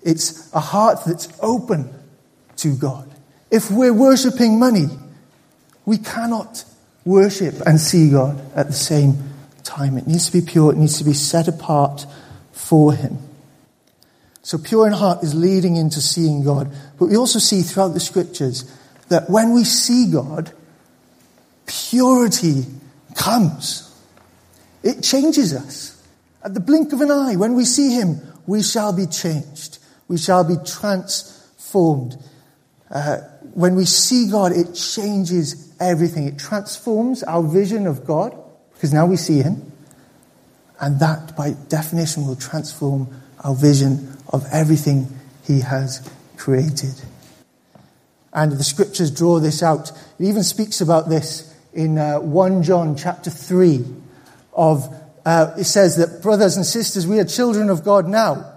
It's 0.02 0.52
a 0.52 0.60
heart 0.60 1.00
that's 1.06 1.28
open 1.40 1.92
to 2.56 2.76
God. 2.76 3.10
If 3.50 3.70
we're 3.70 3.92
worshipping 3.92 4.58
money, 4.58 4.86
we 5.86 5.98
cannot 5.98 6.64
worship 7.04 7.54
and 7.66 7.80
see 7.80 8.10
God 8.10 8.40
at 8.54 8.66
the 8.66 8.72
same 8.72 9.30
time. 9.64 9.96
It 9.96 10.06
needs 10.06 10.26
to 10.26 10.32
be 10.32 10.46
pure, 10.46 10.72
it 10.72 10.78
needs 10.78 10.98
to 10.98 11.04
be 11.04 11.12
set 11.12 11.48
apart 11.48 12.06
for 12.52 12.92
Him. 12.92 13.18
So, 14.42 14.58
pure 14.58 14.86
in 14.86 14.92
heart 14.92 15.22
is 15.22 15.34
leading 15.34 15.76
into 15.76 16.00
seeing 16.00 16.42
God. 16.42 16.74
But 16.98 17.06
we 17.06 17.16
also 17.16 17.38
see 17.38 17.62
throughout 17.62 17.94
the 17.94 18.00
scriptures 18.00 18.64
that 19.08 19.28
when 19.28 19.52
we 19.52 19.64
see 19.64 20.10
God, 20.10 20.52
purity 21.66 22.64
comes. 23.14 23.86
It 24.82 25.02
changes 25.02 25.54
us. 25.54 26.02
At 26.42 26.54
the 26.54 26.60
blink 26.60 26.92
of 26.92 27.00
an 27.00 27.10
eye, 27.10 27.36
when 27.36 27.54
we 27.54 27.64
see 27.64 27.90
Him, 27.90 28.20
we 28.46 28.62
shall 28.62 28.92
be 28.92 29.06
changed. 29.06 29.78
We 30.08 30.16
shall 30.16 30.42
be 30.42 30.56
transformed. 30.64 32.16
Uh, 32.90 33.18
when 33.54 33.74
we 33.74 33.84
see 33.84 34.30
God, 34.30 34.52
it 34.52 34.74
changes 34.74 35.72
everything. 35.78 36.26
It 36.26 36.38
transforms 36.38 37.22
our 37.22 37.42
vision 37.42 37.86
of 37.86 38.04
God, 38.04 38.36
because 38.80 38.94
now 38.94 39.04
we 39.04 39.16
see 39.16 39.42
Him. 39.42 39.70
And 40.80 40.98
that, 41.00 41.36
by 41.36 41.50
definition, 41.68 42.26
will 42.26 42.34
transform 42.34 43.08
our 43.44 43.54
vision 43.54 44.16
of 44.32 44.46
everything 44.50 45.06
He 45.46 45.60
has 45.60 46.10
created. 46.38 46.94
And 48.32 48.52
the 48.52 48.64
scriptures 48.64 49.10
draw 49.10 49.38
this 49.38 49.62
out. 49.62 49.90
It 50.18 50.24
even 50.24 50.42
speaks 50.42 50.80
about 50.80 51.10
this 51.10 51.54
in 51.74 51.98
uh, 51.98 52.20
1 52.20 52.62
John 52.62 52.96
chapter 52.96 53.28
3 53.28 53.84
of, 54.54 54.88
uh, 55.26 55.52
it 55.58 55.64
says 55.64 55.96
that 55.96 56.22
brothers 56.22 56.56
and 56.56 56.64
sisters, 56.64 57.06
we 57.06 57.18
are 57.18 57.26
children 57.26 57.68
of 57.68 57.84
God 57.84 58.08
now. 58.08 58.50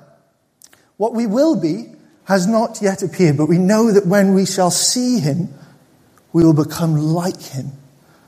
What 0.95 1.13
we 1.13 1.27
will 1.27 1.59
be 1.59 1.87
has 2.23 2.47
not 2.47 2.81
yet 2.81 3.03
appeared, 3.03 3.35
but 3.35 3.47
we 3.47 3.57
know 3.57 3.91
that 3.91 4.05
when 4.05 4.33
we 4.33 4.45
shall 4.45 4.71
see 4.71 5.19
him, 5.19 5.53
we 6.31 6.45
will 6.45 6.53
become 6.53 6.95
like 6.95 7.41
him, 7.41 7.73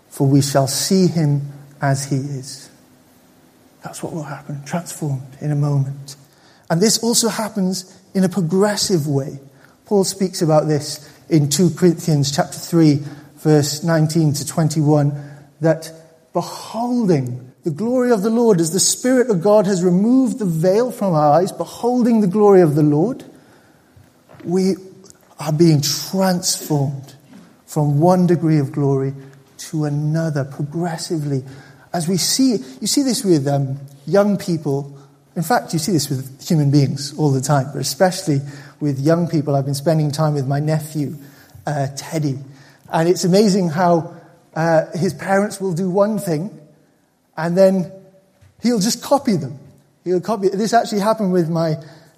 for 0.09 0.27
we 0.27 0.41
shall 0.41 0.67
see 0.67 1.07
him 1.07 1.53
as 1.81 2.05
he 2.05 2.17
is. 2.17 2.69
That's 3.83 4.01
what 4.01 4.13
will 4.13 4.23
happen, 4.23 4.63
transformed 4.65 5.37
in 5.41 5.51
a 5.51 5.55
moment. 5.55 6.15
And 6.69 6.81
this 6.81 7.03
also 7.03 7.29
happens 7.29 7.99
in 8.13 8.23
a 8.23 8.29
progressive 8.29 9.07
way. 9.07 9.39
Paul 9.85 10.03
speaks 10.03 10.41
about 10.41 10.67
this 10.67 11.11
in 11.29 11.49
2 11.49 11.71
Corinthians 11.71 12.35
chapter 12.35 12.57
3 12.57 13.03
verse 13.37 13.83
19 13.83 14.33
to 14.33 14.45
21 14.45 15.13
that 15.61 15.91
beholding 16.33 17.51
the 17.63 17.69
glory 17.69 18.11
of 18.11 18.23
the 18.23 18.29
Lord 18.29 18.59
as 18.59 18.73
the 18.73 18.79
Spirit 18.79 19.29
of 19.29 19.41
God 19.41 19.67
has 19.67 19.83
removed 19.83 20.39
the 20.39 20.45
veil 20.45 20.91
from 20.91 21.13
our 21.13 21.39
eyes, 21.39 21.51
beholding 21.51 22.21
the 22.21 22.27
glory 22.27 22.61
of 22.61 22.75
the 22.75 22.83
Lord, 22.83 23.23
we 24.43 24.75
are 25.39 25.53
being 25.53 25.81
transformed 25.81 27.15
from 27.65 27.99
one 27.99 28.27
degree 28.27 28.59
of 28.59 28.71
glory 28.71 29.13
to 29.57 29.85
another 29.85 30.43
progressively. 30.43 31.43
As 31.95 32.09
we 32.09 32.17
see, 32.17 32.57
you 32.81 32.87
see 32.87 33.03
this 33.03 33.23
with 33.23 33.47
um, 33.47 33.79
young 34.05 34.37
people. 34.37 34.97
In 35.37 35.43
fact, 35.43 35.71
you 35.71 35.79
see 35.79 35.93
this 35.93 36.09
with 36.09 36.45
human 36.45 36.69
beings 36.69 37.17
all 37.17 37.31
the 37.31 37.39
time, 37.39 37.67
but 37.71 37.79
especially 37.79 38.41
with 38.81 38.99
young 38.99 39.29
people. 39.29 39.55
I've 39.55 39.63
been 39.63 39.73
spending 39.73 40.11
time 40.11 40.33
with 40.33 40.45
my 40.45 40.59
nephew, 40.59 41.15
uh, 41.65 41.87
Teddy, 41.95 42.37
and 42.91 43.07
it's 43.07 43.23
amazing 43.23 43.69
how 43.69 44.13
uh, 44.55 44.91
his 44.97 45.13
parents 45.13 45.61
will 45.61 45.73
do 45.73 45.89
one 45.89 46.19
thing 46.19 46.59
and 47.37 47.57
then 47.57 47.91
he'll 48.61 48.79
just 48.79 49.01
copy 49.01 49.37
them. 49.37 49.57
He'll 50.03 50.21
copy. 50.21 50.49
This 50.49 50.73
actually 50.73 50.99
happened 50.99 51.31
with 51.31 51.49
my 51.49 51.75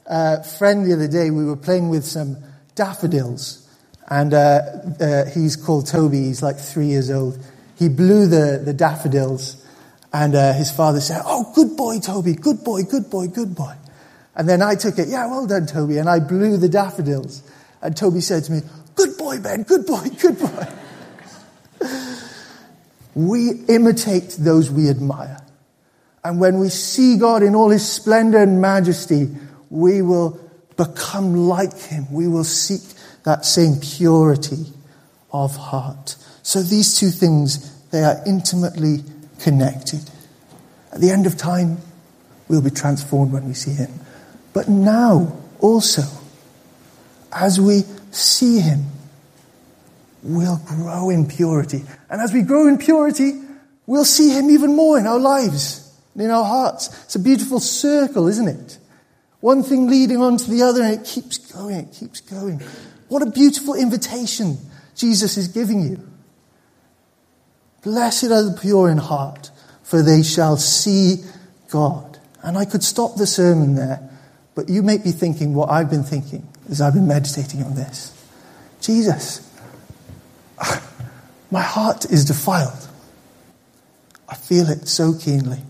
uh, 0.08 0.42
friend 0.42 0.86
the 0.86 0.94
other 0.94 1.08
day. 1.08 1.30
We 1.30 1.46
were 1.46 1.56
playing 1.56 1.90
with 1.90 2.04
some 2.04 2.38
daffodils, 2.74 3.68
and 4.08 4.34
uh, 4.34 4.62
uh, 5.00 5.26
he's 5.26 5.56
called 5.56 5.86
Toby. 5.86 6.24
He's 6.24 6.42
like 6.42 6.58
three 6.58 6.88
years 6.88 7.12
old. 7.12 7.38
He 7.78 7.90
blew 7.90 8.26
the, 8.26 8.62
the 8.64 8.74
daffodils, 8.74 9.64
and 10.18 10.34
uh, 10.34 10.54
his 10.54 10.72
father 10.72 11.00
said, 11.00 11.22
"Oh, 11.26 11.52
good 11.54 11.78
boy, 11.78 12.00
Toby. 12.00 12.34
Good 12.34 12.64
boy. 12.64 12.84
Good 12.84 13.10
boy. 13.12 13.28
Good 13.28 13.54
boy." 13.54 13.76
And 14.36 14.50
then 14.50 14.64
I 14.64 14.74
took 14.74 14.98
it. 14.98 15.08
Yeah, 15.10 15.28
well 15.28 15.46
done, 15.46 15.68
Toby. 15.68 16.00
And 16.00 16.10
I 16.10 16.20
blew 16.20 16.58
the 16.58 16.70
daffodils. 16.70 17.44
And 17.84 17.96
Toby 17.96 18.22
said 18.22 18.44
to 18.46 18.52
me, 18.52 18.62
"Good 18.96 19.16
boy, 19.16 19.40
Ben. 19.40 19.62
Good 19.62 19.86
boy. 19.86 20.10
Good 20.22 20.40
boy." 20.40 20.68
we 23.14 23.52
imitate 23.68 24.36
those 24.40 24.72
we 24.72 24.90
admire. 24.90 25.40
And 26.24 26.40
when 26.40 26.60
we 26.60 26.70
see 26.70 27.18
God 27.18 27.44
in 27.44 27.54
all 27.54 27.70
his 27.70 27.88
splendor 27.88 28.40
and 28.40 28.60
majesty, 28.60 29.30
we 29.70 30.02
will 30.02 30.40
become 30.78 31.36
like 31.36 31.78
him. 31.78 32.12
We 32.12 32.28
will 32.28 32.44
seek 32.44 32.82
that 33.24 33.46
same 33.46 33.80
purity 33.80 34.66
of 35.32 35.56
heart. 35.56 36.16
So 36.42 36.64
these 36.64 37.00
two 37.00 37.10
things, 37.10 37.72
they 37.90 38.04
are 38.04 38.20
intimately 38.26 39.04
connected. 39.40 40.10
At 40.92 41.02
the 41.02 41.10
end 41.10 41.26
of 41.26 41.38
time, 41.38 41.78
we'll 42.48 42.62
be 42.62 42.70
transformed 42.70 43.32
when 43.32 43.48
we 43.48 43.54
see 43.54 43.72
him. 43.72 43.92
But 44.54 44.70
now, 44.70 45.38
also, 45.60 46.04
as 47.32 47.60
we 47.60 47.84
see 48.12 48.60
him, 48.60 48.86
we'll 50.24 50.62
grow 50.66 51.10
in 51.10 51.28
purity. 51.28 51.84
And 52.10 52.22
as 52.22 52.34
we 52.34 52.42
grow 52.42 52.68
in 52.68 52.78
purity, 52.78 53.34
we'll 53.86 54.06
see 54.06 54.30
Him 54.30 54.50
even 54.50 54.76
more 54.76 55.00
in 55.00 55.08
our 55.08 55.20
lives, 55.20 55.90
in 56.16 56.30
our 56.30 56.44
hearts. 56.44 56.88
It's 57.06 57.16
a 57.16 57.20
beautiful 57.20 57.60
circle, 57.60 58.28
isn't 58.28 58.48
it? 58.48 58.78
One 59.40 59.64
thing 59.64 59.88
leading 59.88 60.22
on 60.22 60.38
to 60.38 60.50
the 60.50 60.64
other, 60.64 60.84
and 60.84 60.94
it 60.94 61.06
keeps 61.06 61.38
going, 61.38 61.76
it 61.78 61.94
keeps 61.94 62.22
going. 62.22 62.62
What 63.08 63.22
a 63.22 63.32
beautiful 63.32 63.76
invitation 63.76 64.58
Jesus 64.96 65.38
is 65.38 65.48
giving 65.48 65.82
you. 65.82 66.08
Blessed 67.88 68.26
are 68.26 68.44
the 68.44 68.58
pure 68.60 68.90
in 68.90 68.98
heart, 68.98 69.50
for 69.82 70.02
they 70.02 70.22
shall 70.22 70.58
see 70.58 71.24
God. 71.70 72.20
And 72.44 72.58
I 72.58 72.66
could 72.66 72.84
stop 72.84 73.16
the 73.16 73.26
sermon 73.26 73.76
there, 73.76 74.10
but 74.56 74.68
you 74.68 74.84
may 74.84 74.98
be 74.98 75.12
thinking 75.12 75.54
what 75.54 75.70
I've 75.70 75.90
been 75.90 76.04
thinking 76.04 76.46
as 76.70 76.82
I've 76.82 76.96
been 76.96 77.08
meditating 77.08 77.64
on 77.64 77.76
this. 77.76 78.12
Jesus, 78.82 79.50
my 81.50 81.62
heart 81.62 82.04
is 82.12 82.26
defiled. 82.26 82.90
I 84.28 84.36
feel 84.36 84.70
it 84.70 84.90
so 84.90 85.14
keenly. 85.14 85.62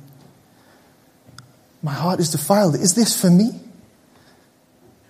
My 1.83 1.93
heart 1.93 2.19
is 2.19 2.31
defiled. 2.31 2.74
Is 2.77 2.95
this 2.95 3.21
for 3.21 3.29
me? 3.29 3.51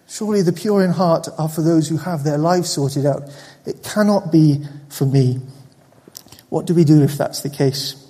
Surely 0.10 0.42
the 0.42 0.52
pure 0.52 0.84
in 0.84 0.92
heart 0.92 1.30
are 1.38 1.48
for 1.48 1.62
those 1.62 1.88
who 1.88 1.96
have 1.96 2.26
their 2.26 2.38
lives 2.38 2.70
sorted 2.70 3.06
out. 3.06 3.30
It 3.66 3.82
cannot 3.82 4.30
be 4.30 4.66
for 4.90 5.06
me. 5.06 5.40
What 6.50 6.66
do 6.66 6.74
we 6.74 6.84
do 6.84 7.04
if 7.04 7.18
that's 7.18 7.42
the 7.42 7.50
case? 7.50 8.04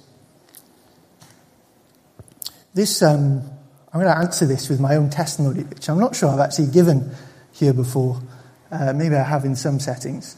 This, 2.74 3.02
um, 3.02 3.42
I'm 3.92 4.02
going 4.02 4.14
to 4.14 4.18
answer 4.18 4.46
this 4.46 4.70
with 4.70 4.80
my 4.80 4.96
own 4.96 5.10
testimony, 5.10 5.64
which 5.64 5.90
I'm 5.90 6.00
not 6.00 6.16
sure 6.16 6.30
I've 6.30 6.40
actually 6.40 6.68
given 6.68 7.12
here 7.54 7.74
before. 7.74 8.22
Uh, 8.72 8.94
maybe 8.94 9.16
I 9.16 9.24
have 9.24 9.46
in 9.46 9.56
some 9.56 9.80
settings. 9.80 10.38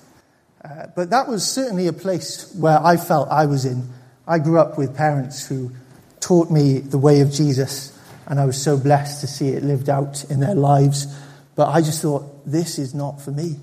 Uh, 0.63 0.87
but 0.95 1.09
that 1.09 1.27
was 1.27 1.49
certainly 1.49 1.87
a 1.87 1.93
place 1.93 2.53
where 2.55 2.79
I 2.81 2.97
felt 2.97 3.29
I 3.29 3.45
was 3.45 3.65
in. 3.65 3.89
I 4.27 4.39
grew 4.39 4.59
up 4.59 4.77
with 4.77 4.95
parents 4.95 5.47
who 5.47 5.71
taught 6.19 6.49
me 6.49 6.79
the 6.79 6.97
way 6.97 7.21
of 7.21 7.31
Jesus, 7.31 7.97
and 8.27 8.39
I 8.39 8.45
was 8.45 8.61
so 8.61 8.77
blessed 8.77 9.21
to 9.21 9.27
see 9.27 9.49
it 9.49 9.63
lived 9.63 9.89
out 9.89 10.23
in 10.29 10.39
their 10.39 10.55
lives. 10.55 11.07
But 11.55 11.69
I 11.69 11.81
just 11.81 12.01
thought, 12.01 12.45
this 12.45 12.79
is 12.79 12.93
not 12.93 13.19
for 13.19 13.31
me. 13.31 13.57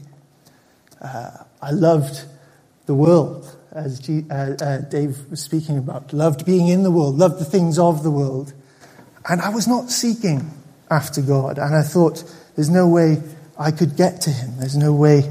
Uh, 1.01 1.31
I 1.63 1.71
loved 1.71 2.25
the 2.87 2.95
world, 2.95 3.57
as 3.73 4.01
G, 4.01 4.25
uh, 4.31 4.55
uh, 4.61 4.79
Dave 4.79 5.31
was 5.31 5.41
speaking 5.41 5.79
about, 5.79 6.13
loved 6.13 6.47
being 6.47 6.69
in 6.69 6.83
the 6.83 6.91
world, 6.91 7.17
loved 7.17 7.41
the 7.41 7.45
things 7.45 7.79
of 7.79 8.03
the 8.03 8.11
world. 8.11 8.53
And 9.29 9.41
I 9.43 9.51
was 9.51 9.67
not 9.69 9.91
seeking 9.91 10.51
after 10.91 11.21
God. 11.21 11.59
And 11.59 11.75
I 11.75 11.83
thought, 11.83 12.23
there's 12.55 12.71
no 12.71 12.89
way 12.89 13.23
I 13.59 13.71
could 13.71 13.97
get 13.97 14.23
to 14.23 14.31
Him. 14.31 14.57
There's 14.59 14.77
no 14.77 14.95
way 14.95 15.31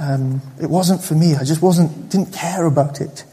um, 0.00 0.40
it 0.60 0.70
wasn't 0.70 1.02
for 1.02 1.14
me. 1.14 1.34
I 1.34 1.44
just 1.44 1.60
wasn't, 1.60 2.10
didn't 2.10 2.32
care 2.32 2.64
about 2.64 3.00
it. 3.00 3.24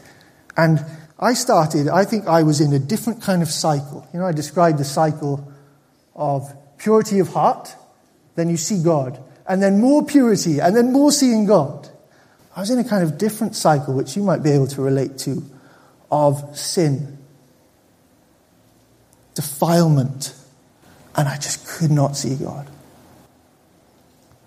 And 0.56 0.84
I 1.18 1.32
started, 1.32 1.88
I 1.88 2.04
think 2.04 2.26
I 2.26 2.42
was 2.42 2.60
in 2.60 2.72
a 2.74 2.78
different 2.78 3.22
kind 3.22 3.42
of 3.42 3.48
cycle. 3.48 4.06
You 4.12 4.20
know, 4.20 4.26
I 4.26 4.32
described 4.32 4.78
the 4.78 4.84
cycle 4.84 5.50
of 6.14 6.52
purity 6.76 7.20
of 7.20 7.28
heart, 7.28 7.74
then 8.34 8.50
you 8.50 8.56
see 8.56 8.82
God, 8.82 9.18
and 9.46 9.62
then 9.62 9.80
more 9.80 10.04
purity, 10.04 10.60
and 10.60 10.76
then 10.76 10.92
more 10.92 11.10
seeing 11.10 11.46
God. 11.46 11.88
I 12.58 12.60
was 12.60 12.70
in 12.70 12.80
a 12.80 12.84
kind 12.84 13.04
of 13.04 13.18
different 13.18 13.54
cycle, 13.54 13.94
which 13.94 14.16
you 14.16 14.24
might 14.24 14.42
be 14.42 14.50
able 14.50 14.66
to 14.66 14.82
relate 14.82 15.16
to, 15.18 15.44
of 16.10 16.58
sin, 16.58 17.16
defilement, 19.36 20.34
and 21.14 21.28
I 21.28 21.36
just 21.36 21.68
could 21.68 21.92
not 21.92 22.16
see 22.16 22.34
God. 22.34 22.68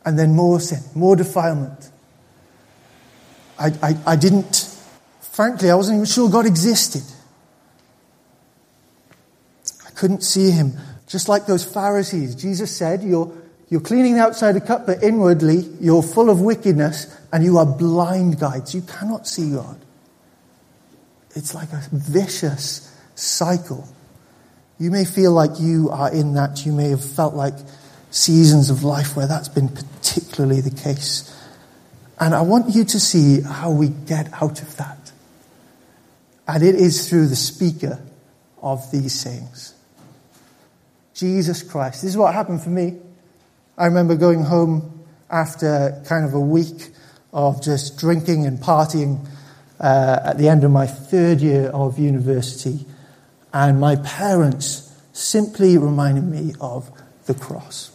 And 0.03 0.19
then 0.19 0.35
more 0.35 0.59
sin, 0.59 0.79
more 0.93 1.15
defilement, 1.15 1.89
I, 3.57 3.67
I, 3.81 3.97
I 4.05 4.15
didn't, 4.17 4.77
frankly, 5.21 5.71
I 5.71 5.75
wasn't 5.75 5.95
even 5.95 6.05
sure 6.05 6.29
God 6.29 6.45
existed. 6.45 7.03
I 9.87 9.91
couldn't 9.91 10.25
see 10.25 10.51
him. 10.51 10.73
Just 11.07 11.29
like 11.29 11.45
those 11.45 11.63
Pharisees, 11.63 12.35
Jesus 12.35 12.75
said, 12.75 13.03
You're, 13.03 13.31
you're 13.71 13.79
cleaning 13.79 14.15
the 14.15 14.19
outside 14.19 14.49
of 14.49 14.61
the 14.61 14.67
cup, 14.67 14.85
but 14.85 15.01
inwardly 15.01 15.59
you're 15.79 16.03
full 16.03 16.29
of 16.29 16.41
wickedness 16.41 17.07
and 17.31 17.41
you 17.41 17.57
are 17.57 17.65
blind 17.65 18.37
guides. 18.37 18.75
You 18.75 18.81
cannot 18.81 19.25
see 19.25 19.53
God. 19.53 19.79
It's 21.35 21.55
like 21.55 21.71
a 21.71 21.81
vicious 21.93 22.93
cycle. 23.15 23.87
You 24.77 24.91
may 24.91 25.05
feel 25.05 25.31
like 25.31 25.51
you 25.61 25.89
are 25.89 26.13
in 26.13 26.33
that. 26.33 26.65
You 26.65 26.73
may 26.73 26.89
have 26.89 27.03
felt 27.03 27.33
like 27.33 27.53
seasons 28.09 28.69
of 28.69 28.83
life 28.83 29.15
where 29.15 29.25
that's 29.25 29.47
been 29.47 29.69
particularly 29.69 30.59
the 30.59 30.71
case. 30.71 31.33
And 32.19 32.35
I 32.35 32.41
want 32.41 32.75
you 32.75 32.83
to 32.83 32.99
see 32.99 33.39
how 33.39 33.71
we 33.71 33.87
get 33.87 34.33
out 34.43 34.61
of 34.61 34.75
that. 34.75 35.13
And 36.45 36.61
it 36.61 36.75
is 36.75 37.07
through 37.07 37.27
the 37.27 37.37
speaker 37.37 38.01
of 38.61 38.91
these 38.91 39.13
sayings. 39.17 39.73
Jesus 41.13 41.63
Christ. 41.63 42.01
This 42.01 42.11
is 42.11 42.17
what 42.17 42.33
happened 42.33 42.61
for 42.61 42.69
me. 42.69 42.99
I 43.81 43.85
remember 43.85 44.15
going 44.15 44.43
home 44.43 45.07
after 45.31 46.03
kind 46.05 46.23
of 46.23 46.35
a 46.35 46.39
week 46.39 46.91
of 47.33 47.63
just 47.63 47.97
drinking 47.97 48.45
and 48.45 48.59
partying 48.59 49.27
uh, 49.79 50.19
at 50.23 50.37
the 50.37 50.49
end 50.49 50.63
of 50.63 50.69
my 50.69 50.85
third 50.85 51.41
year 51.41 51.65
of 51.69 51.97
university. 51.97 52.85
And 53.51 53.79
my 53.79 53.95
parents 53.95 54.95
simply 55.13 55.79
reminded 55.79 56.25
me 56.25 56.53
of 56.61 56.91
the 57.25 57.33
cross. 57.33 57.89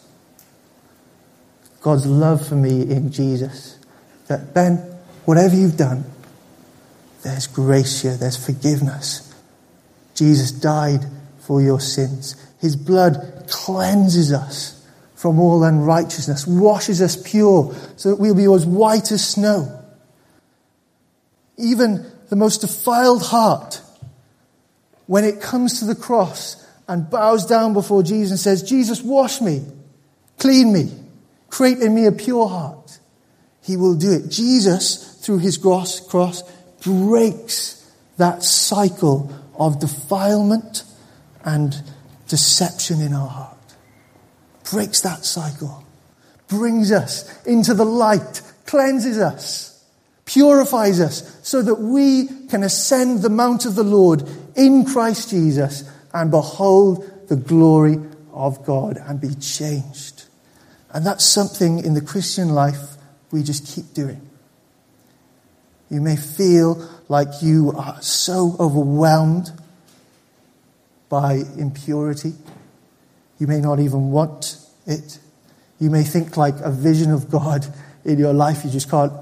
God's 1.83 2.05
love 2.05 2.45
for 2.45 2.57
me 2.57 2.83
in 2.83 3.13
Jesus 3.13 3.79
that, 4.27 4.53
Ben, 4.53 4.79
whatever 5.25 5.55
you've 5.55 5.77
done, 5.77 6.05
there's 7.23 7.47
grace 7.47 8.03
here, 8.03 8.17
there's 8.17 8.45
forgiveness. 8.45 9.33
Jesus 10.17 10.51
died 10.51 11.07
for 11.39 11.63
your 11.63 11.79
sins. 11.79 12.35
His 12.61 12.75
blood 12.75 13.45
cleanses 13.49 14.33
us 14.33 14.76
from 15.17 15.41
all 15.41 15.65
unrighteousness, 15.65 16.47
washes 16.47 17.03
us 17.03 17.17
pure 17.17 17.75
so 17.97 18.11
that 18.11 18.21
we'll 18.21 18.35
be 18.35 18.45
as 18.45 18.67
white 18.67 19.11
as 19.11 19.27
snow. 19.27 19.83
Even 21.57 22.07
the 22.29 22.37
most 22.37 22.61
defiled 22.61 23.23
heart, 23.23 23.81
when 25.07 25.25
it 25.25 25.41
comes 25.41 25.81
to 25.81 25.87
the 25.87 25.95
cross 25.95 26.63
and 26.87 27.09
bows 27.09 27.47
down 27.47 27.73
before 27.73 28.03
Jesus 28.03 28.31
and 28.31 28.39
says, 28.39 28.63
Jesus, 28.69 29.03
wash 29.03 29.41
me, 29.41 29.65
clean 30.39 30.73
me, 30.73 30.93
create 31.49 31.79
in 31.79 31.95
me 31.95 32.07
a 32.07 32.13
pure 32.13 32.47
heart. 32.47 32.99
He 33.63 33.77
will 33.77 33.95
do 33.95 34.13
it. 34.13 34.29
Jesus, 34.29 35.17
through 35.25 35.39
his 35.39 35.57
cross, 35.57 35.99
cross 35.99 36.43
breaks 36.83 37.91
that 38.19 38.43
cycle 38.43 39.33
of 39.59 39.81
defilement 39.81 40.85
and 41.45 41.83
deception 42.29 43.01
in 43.01 43.15
our 43.15 43.29
heart. 43.29 43.56
Breaks 44.71 45.01
that 45.03 45.25
cycle. 45.25 45.85
Brings 46.49 46.93
us 46.93 47.45
into 47.45 47.75
the 47.75 47.85
light. 47.85 48.43
Cleanses 48.67 49.19
us. 49.19 49.85
Purifies 50.25 51.01
us 51.01 51.39
so 51.43 51.63
that 51.63 51.77
we 51.77 52.27
can 52.49 52.63
ascend 52.63 53.23
the 53.23 53.31
mount 53.31 53.65
of 53.65 53.75
the 53.77 53.85
Lord 53.85 54.29
in 54.57 54.85
Christ 54.85 55.31
Jesus 55.31 55.89
and 56.13 56.31
behold 56.31 57.29
the 57.29 57.37
glory 57.37 57.99
of 58.33 58.65
God 58.65 58.99
and 58.99 59.21
be 59.21 59.35
changed. 59.35 60.25
And 60.93 61.05
that's 61.07 61.25
something 61.25 61.85
in 61.85 61.95
the 61.95 62.01
Christian 62.01 62.51
life 62.51 62.97
we 63.31 63.43
just 63.43 63.67
keep 63.67 63.93
doing. 63.95 64.21
You 65.91 66.01
may 66.01 66.17
feel 66.17 66.89
like 67.09 67.29
you 67.43 67.73
are 67.73 68.01
so 68.03 68.57
overwhelmed 68.59 69.53
by 71.09 71.35
impurity. 71.57 72.33
You 73.39 73.47
may 73.47 73.61
not 73.61 73.81
even 73.81 74.11
want 74.11 74.59
it. 74.87 75.19
You 75.79 75.91
may 75.91 76.03
think 76.03 76.37
like 76.37 76.55
a 76.61 76.71
vision 76.71 77.11
of 77.13 77.31
God 77.31 77.67
in 78.05 78.19
your 78.19 78.33
life. 78.33 78.65
You 78.65 78.71
just 78.71 78.91
can't 78.91 79.13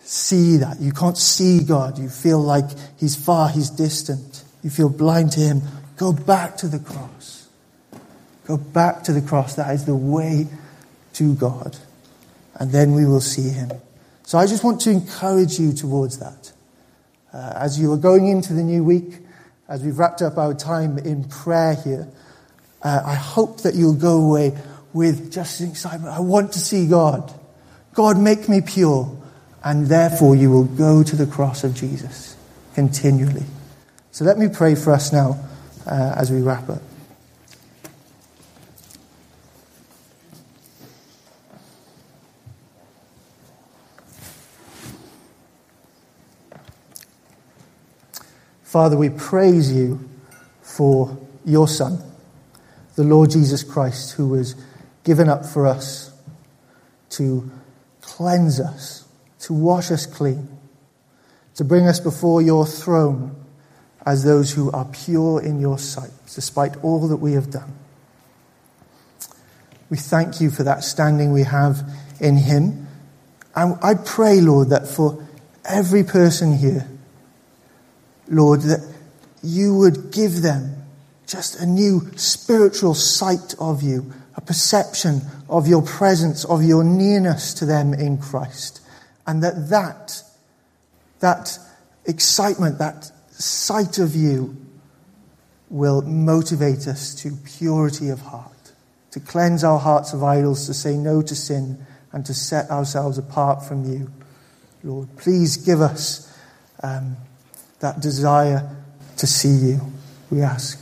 see 0.00 0.58
that. 0.58 0.80
You 0.80 0.92
can't 0.92 1.18
see 1.18 1.62
God. 1.64 1.98
You 1.98 2.08
feel 2.08 2.40
like 2.40 2.66
He's 2.98 3.16
far, 3.16 3.48
He's 3.48 3.70
distant. 3.70 4.44
You 4.62 4.70
feel 4.70 4.88
blind 4.88 5.32
to 5.32 5.40
Him. 5.40 5.62
Go 5.96 6.12
back 6.12 6.56
to 6.58 6.68
the 6.68 6.78
cross. 6.78 7.48
Go 8.46 8.56
back 8.56 9.04
to 9.04 9.12
the 9.12 9.20
cross. 9.20 9.56
That 9.56 9.74
is 9.74 9.84
the 9.84 9.94
way 9.94 10.46
to 11.14 11.34
God 11.34 11.76
and 12.60 12.70
then 12.70 12.92
we 12.92 13.06
will 13.06 13.22
see 13.22 13.48
him. 13.48 13.70
So 14.22 14.38
I 14.38 14.46
just 14.46 14.62
want 14.62 14.80
to 14.82 14.90
encourage 14.90 15.58
you 15.58 15.72
towards 15.72 16.18
that. 16.18 16.52
Uh, 17.32 17.54
as 17.56 17.80
you 17.80 17.92
are 17.92 17.96
going 17.96 18.28
into 18.28 18.52
the 18.52 18.62
new 18.62 18.84
week, 18.84 19.18
as 19.68 19.82
we've 19.82 19.98
wrapped 19.98 20.20
up 20.22 20.36
our 20.36 20.54
time 20.54 20.98
in 20.98 21.24
prayer 21.24 21.74
here, 21.74 22.06
uh, 22.82 23.02
I 23.04 23.14
hope 23.14 23.62
that 23.62 23.74
you'll 23.74 23.94
go 23.94 24.22
away 24.22 24.56
with 24.92 25.32
just 25.32 25.60
an 25.60 25.70
excitement. 25.70 26.12
I 26.12 26.20
want 26.20 26.52
to 26.52 26.58
see 26.58 26.86
God. 26.86 27.32
God, 27.94 28.18
make 28.18 28.48
me 28.48 28.60
pure. 28.60 29.16
And 29.62 29.86
therefore, 29.86 30.34
you 30.36 30.50
will 30.50 30.64
go 30.64 31.02
to 31.02 31.16
the 31.16 31.26
cross 31.26 31.64
of 31.64 31.74
Jesus 31.74 32.36
continually. 32.74 33.44
So 34.10 34.24
let 34.24 34.38
me 34.38 34.48
pray 34.48 34.74
for 34.74 34.92
us 34.92 35.12
now 35.12 35.38
uh, 35.86 36.14
as 36.16 36.30
we 36.30 36.40
wrap 36.40 36.68
up. 36.68 36.82
Father, 48.70 48.96
we 48.96 49.10
praise 49.10 49.72
you 49.72 50.08
for 50.62 51.18
your 51.44 51.66
Son, 51.66 51.98
the 53.00 53.08
Lord 53.08 53.30
Jesus 53.30 53.62
Christ, 53.62 54.12
who 54.12 54.28
was 54.28 54.54
given 55.04 55.28
up 55.28 55.46
for 55.46 55.66
us 55.66 56.12
to 57.10 57.50
cleanse 58.02 58.60
us 58.60 59.00
to 59.40 59.54
wash 59.54 59.90
us 59.90 60.06
clean, 60.06 60.48
to 61.54 61.64
bring 61.64 61.86
us 61.86 61.98
before 61.98 62.42
your 62.42 62.66
throne 62.66 63.34
as 64.06 64.22
those 64.22 64.52
who 64.52 64.70
are 64.70 64.84
pure 64.84 65.42
in 65.42 65.60
your 65.60 65.78
sight, 65.78 66.10
despite 66.34 66.76
all 66.84 67.08
that 67.08 67.16
we 67.16 67.32
have 67.32 67.50
done. 67.50 67.74
We 69.88 69.96
thank 69.96 70.40
you 70.40 70.50
for 70.50 70.62
that 70.62 70.84
standing 70.84 71.32
we 71.32 71.42
have 71.42 71.82
in 72.20 72.36
him. 72.36 72.86
And 73.54 73.76
I 73.82 73.94
pray, 73.94 74.40
Lord, 74.40 74.68
that 74.70 74.86
for 74.86 75.26
every 75.64 76.04
person 76.04 76.56
here, 76.56 76.86
Lord, 78.28 78.60
that 78.62 78.94
you 79.42 79.74
would 79.74 80.12
give 80.12 80.42
them 80.42 80.79
just 81.30 81.60
a 81.60 81.66
new 81.66 82.00
spiritual 82.16 82.92
sight 82.92 83.54
of 83.60 83.82
you, 83.82 84.12
a 84.34 84.40
perception 84.40 85.20
of 85.48 85.68
your 85.68 85.80
presence, 85.82 86.44
of 86.44 86.64
your 86.64 86.82
nearness 86.82 87.54
to 87.54 87.64
them 87.64 87.94
in 87.94 88.18
Christ. 88.18 88.80
And 89.28 89.42
that 89.44 89.68
that, 89.70 90.22
that 91.20 91.56
excitement, 92.04 92.78
that 92.78 93.12
sight 93.30 93.98
of 93.98 94.16
you 94.16 94.56
will 95.68 96.02
motivate 96.02 96.88
us 96.88 97.14
to 97.22 97.36
purity 97.44 98.08
of 98.08 98.20
heart, 98.20 98.72
to 99.12 99.20
cleanse 99.20 99.62
our 99.62 99.78
hearts 99.78 100.12
of 100.12 100.24
idols, 100.24 100.66
to 100.66 100.74
say 100.74 100.96
no 100.96 101.22
to 101.22 101.36
sin, 101.36 101.86
and 102.10 102.26
to 102.26 102.34
set 102.34 102.68
ourselves 102.70 103.18
apart 103.18 103.62
from 103.64 103.84
you. 103.84 104.10
Lord, 104.82 105.08
please 105.16 105.58
give 105.58 105.80
us 105.80 106.36
um, 106.82 107.16
that 107.78 108.00
desire 108.00 108.68
to 109.18 109.26
see 109.28 109.68
you, 109.68 109.80
we 110.28 110.42
ask. 110.42 110.79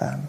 Um, 0.00 0.26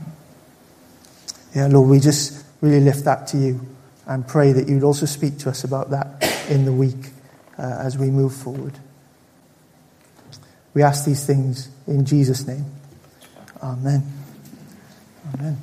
yeah, 1.55 1.67
Lord, 1.67 1.89
we 1.89 1.99
just 1.99 2.45
really 2.62 2.79
lift 2.79 3.05
that 3.05 3.27
to 3.27 3.38
you 3.38 3.60
and 4.05 4.27
pray 4.27 4.51
that 4.51 4.67
you'd 4.67 4.84
also 4.84 5.05
speak 5.05 5.38
to 5.39 5.49
us 5.49 5.63
about 5.63 5.89
that 5.91 6.23
in 6.49 6.65
the 6.65 6.73
week 6.73 7.12
uh, 7.57 7.77
as 7.79 7.97
we 7.97 8.10
move 8.10 8.34
forward. 8.34 8.77
We 10.73 10.84
ask 10.84 11.05
these 11.05 11.25
things 11.25 11.69
in 11.88 12.05
Jesus' 12.05 12.47
name. 12.47 12.65
Amen. 13.62 14.03
Amen. 15.34 15.57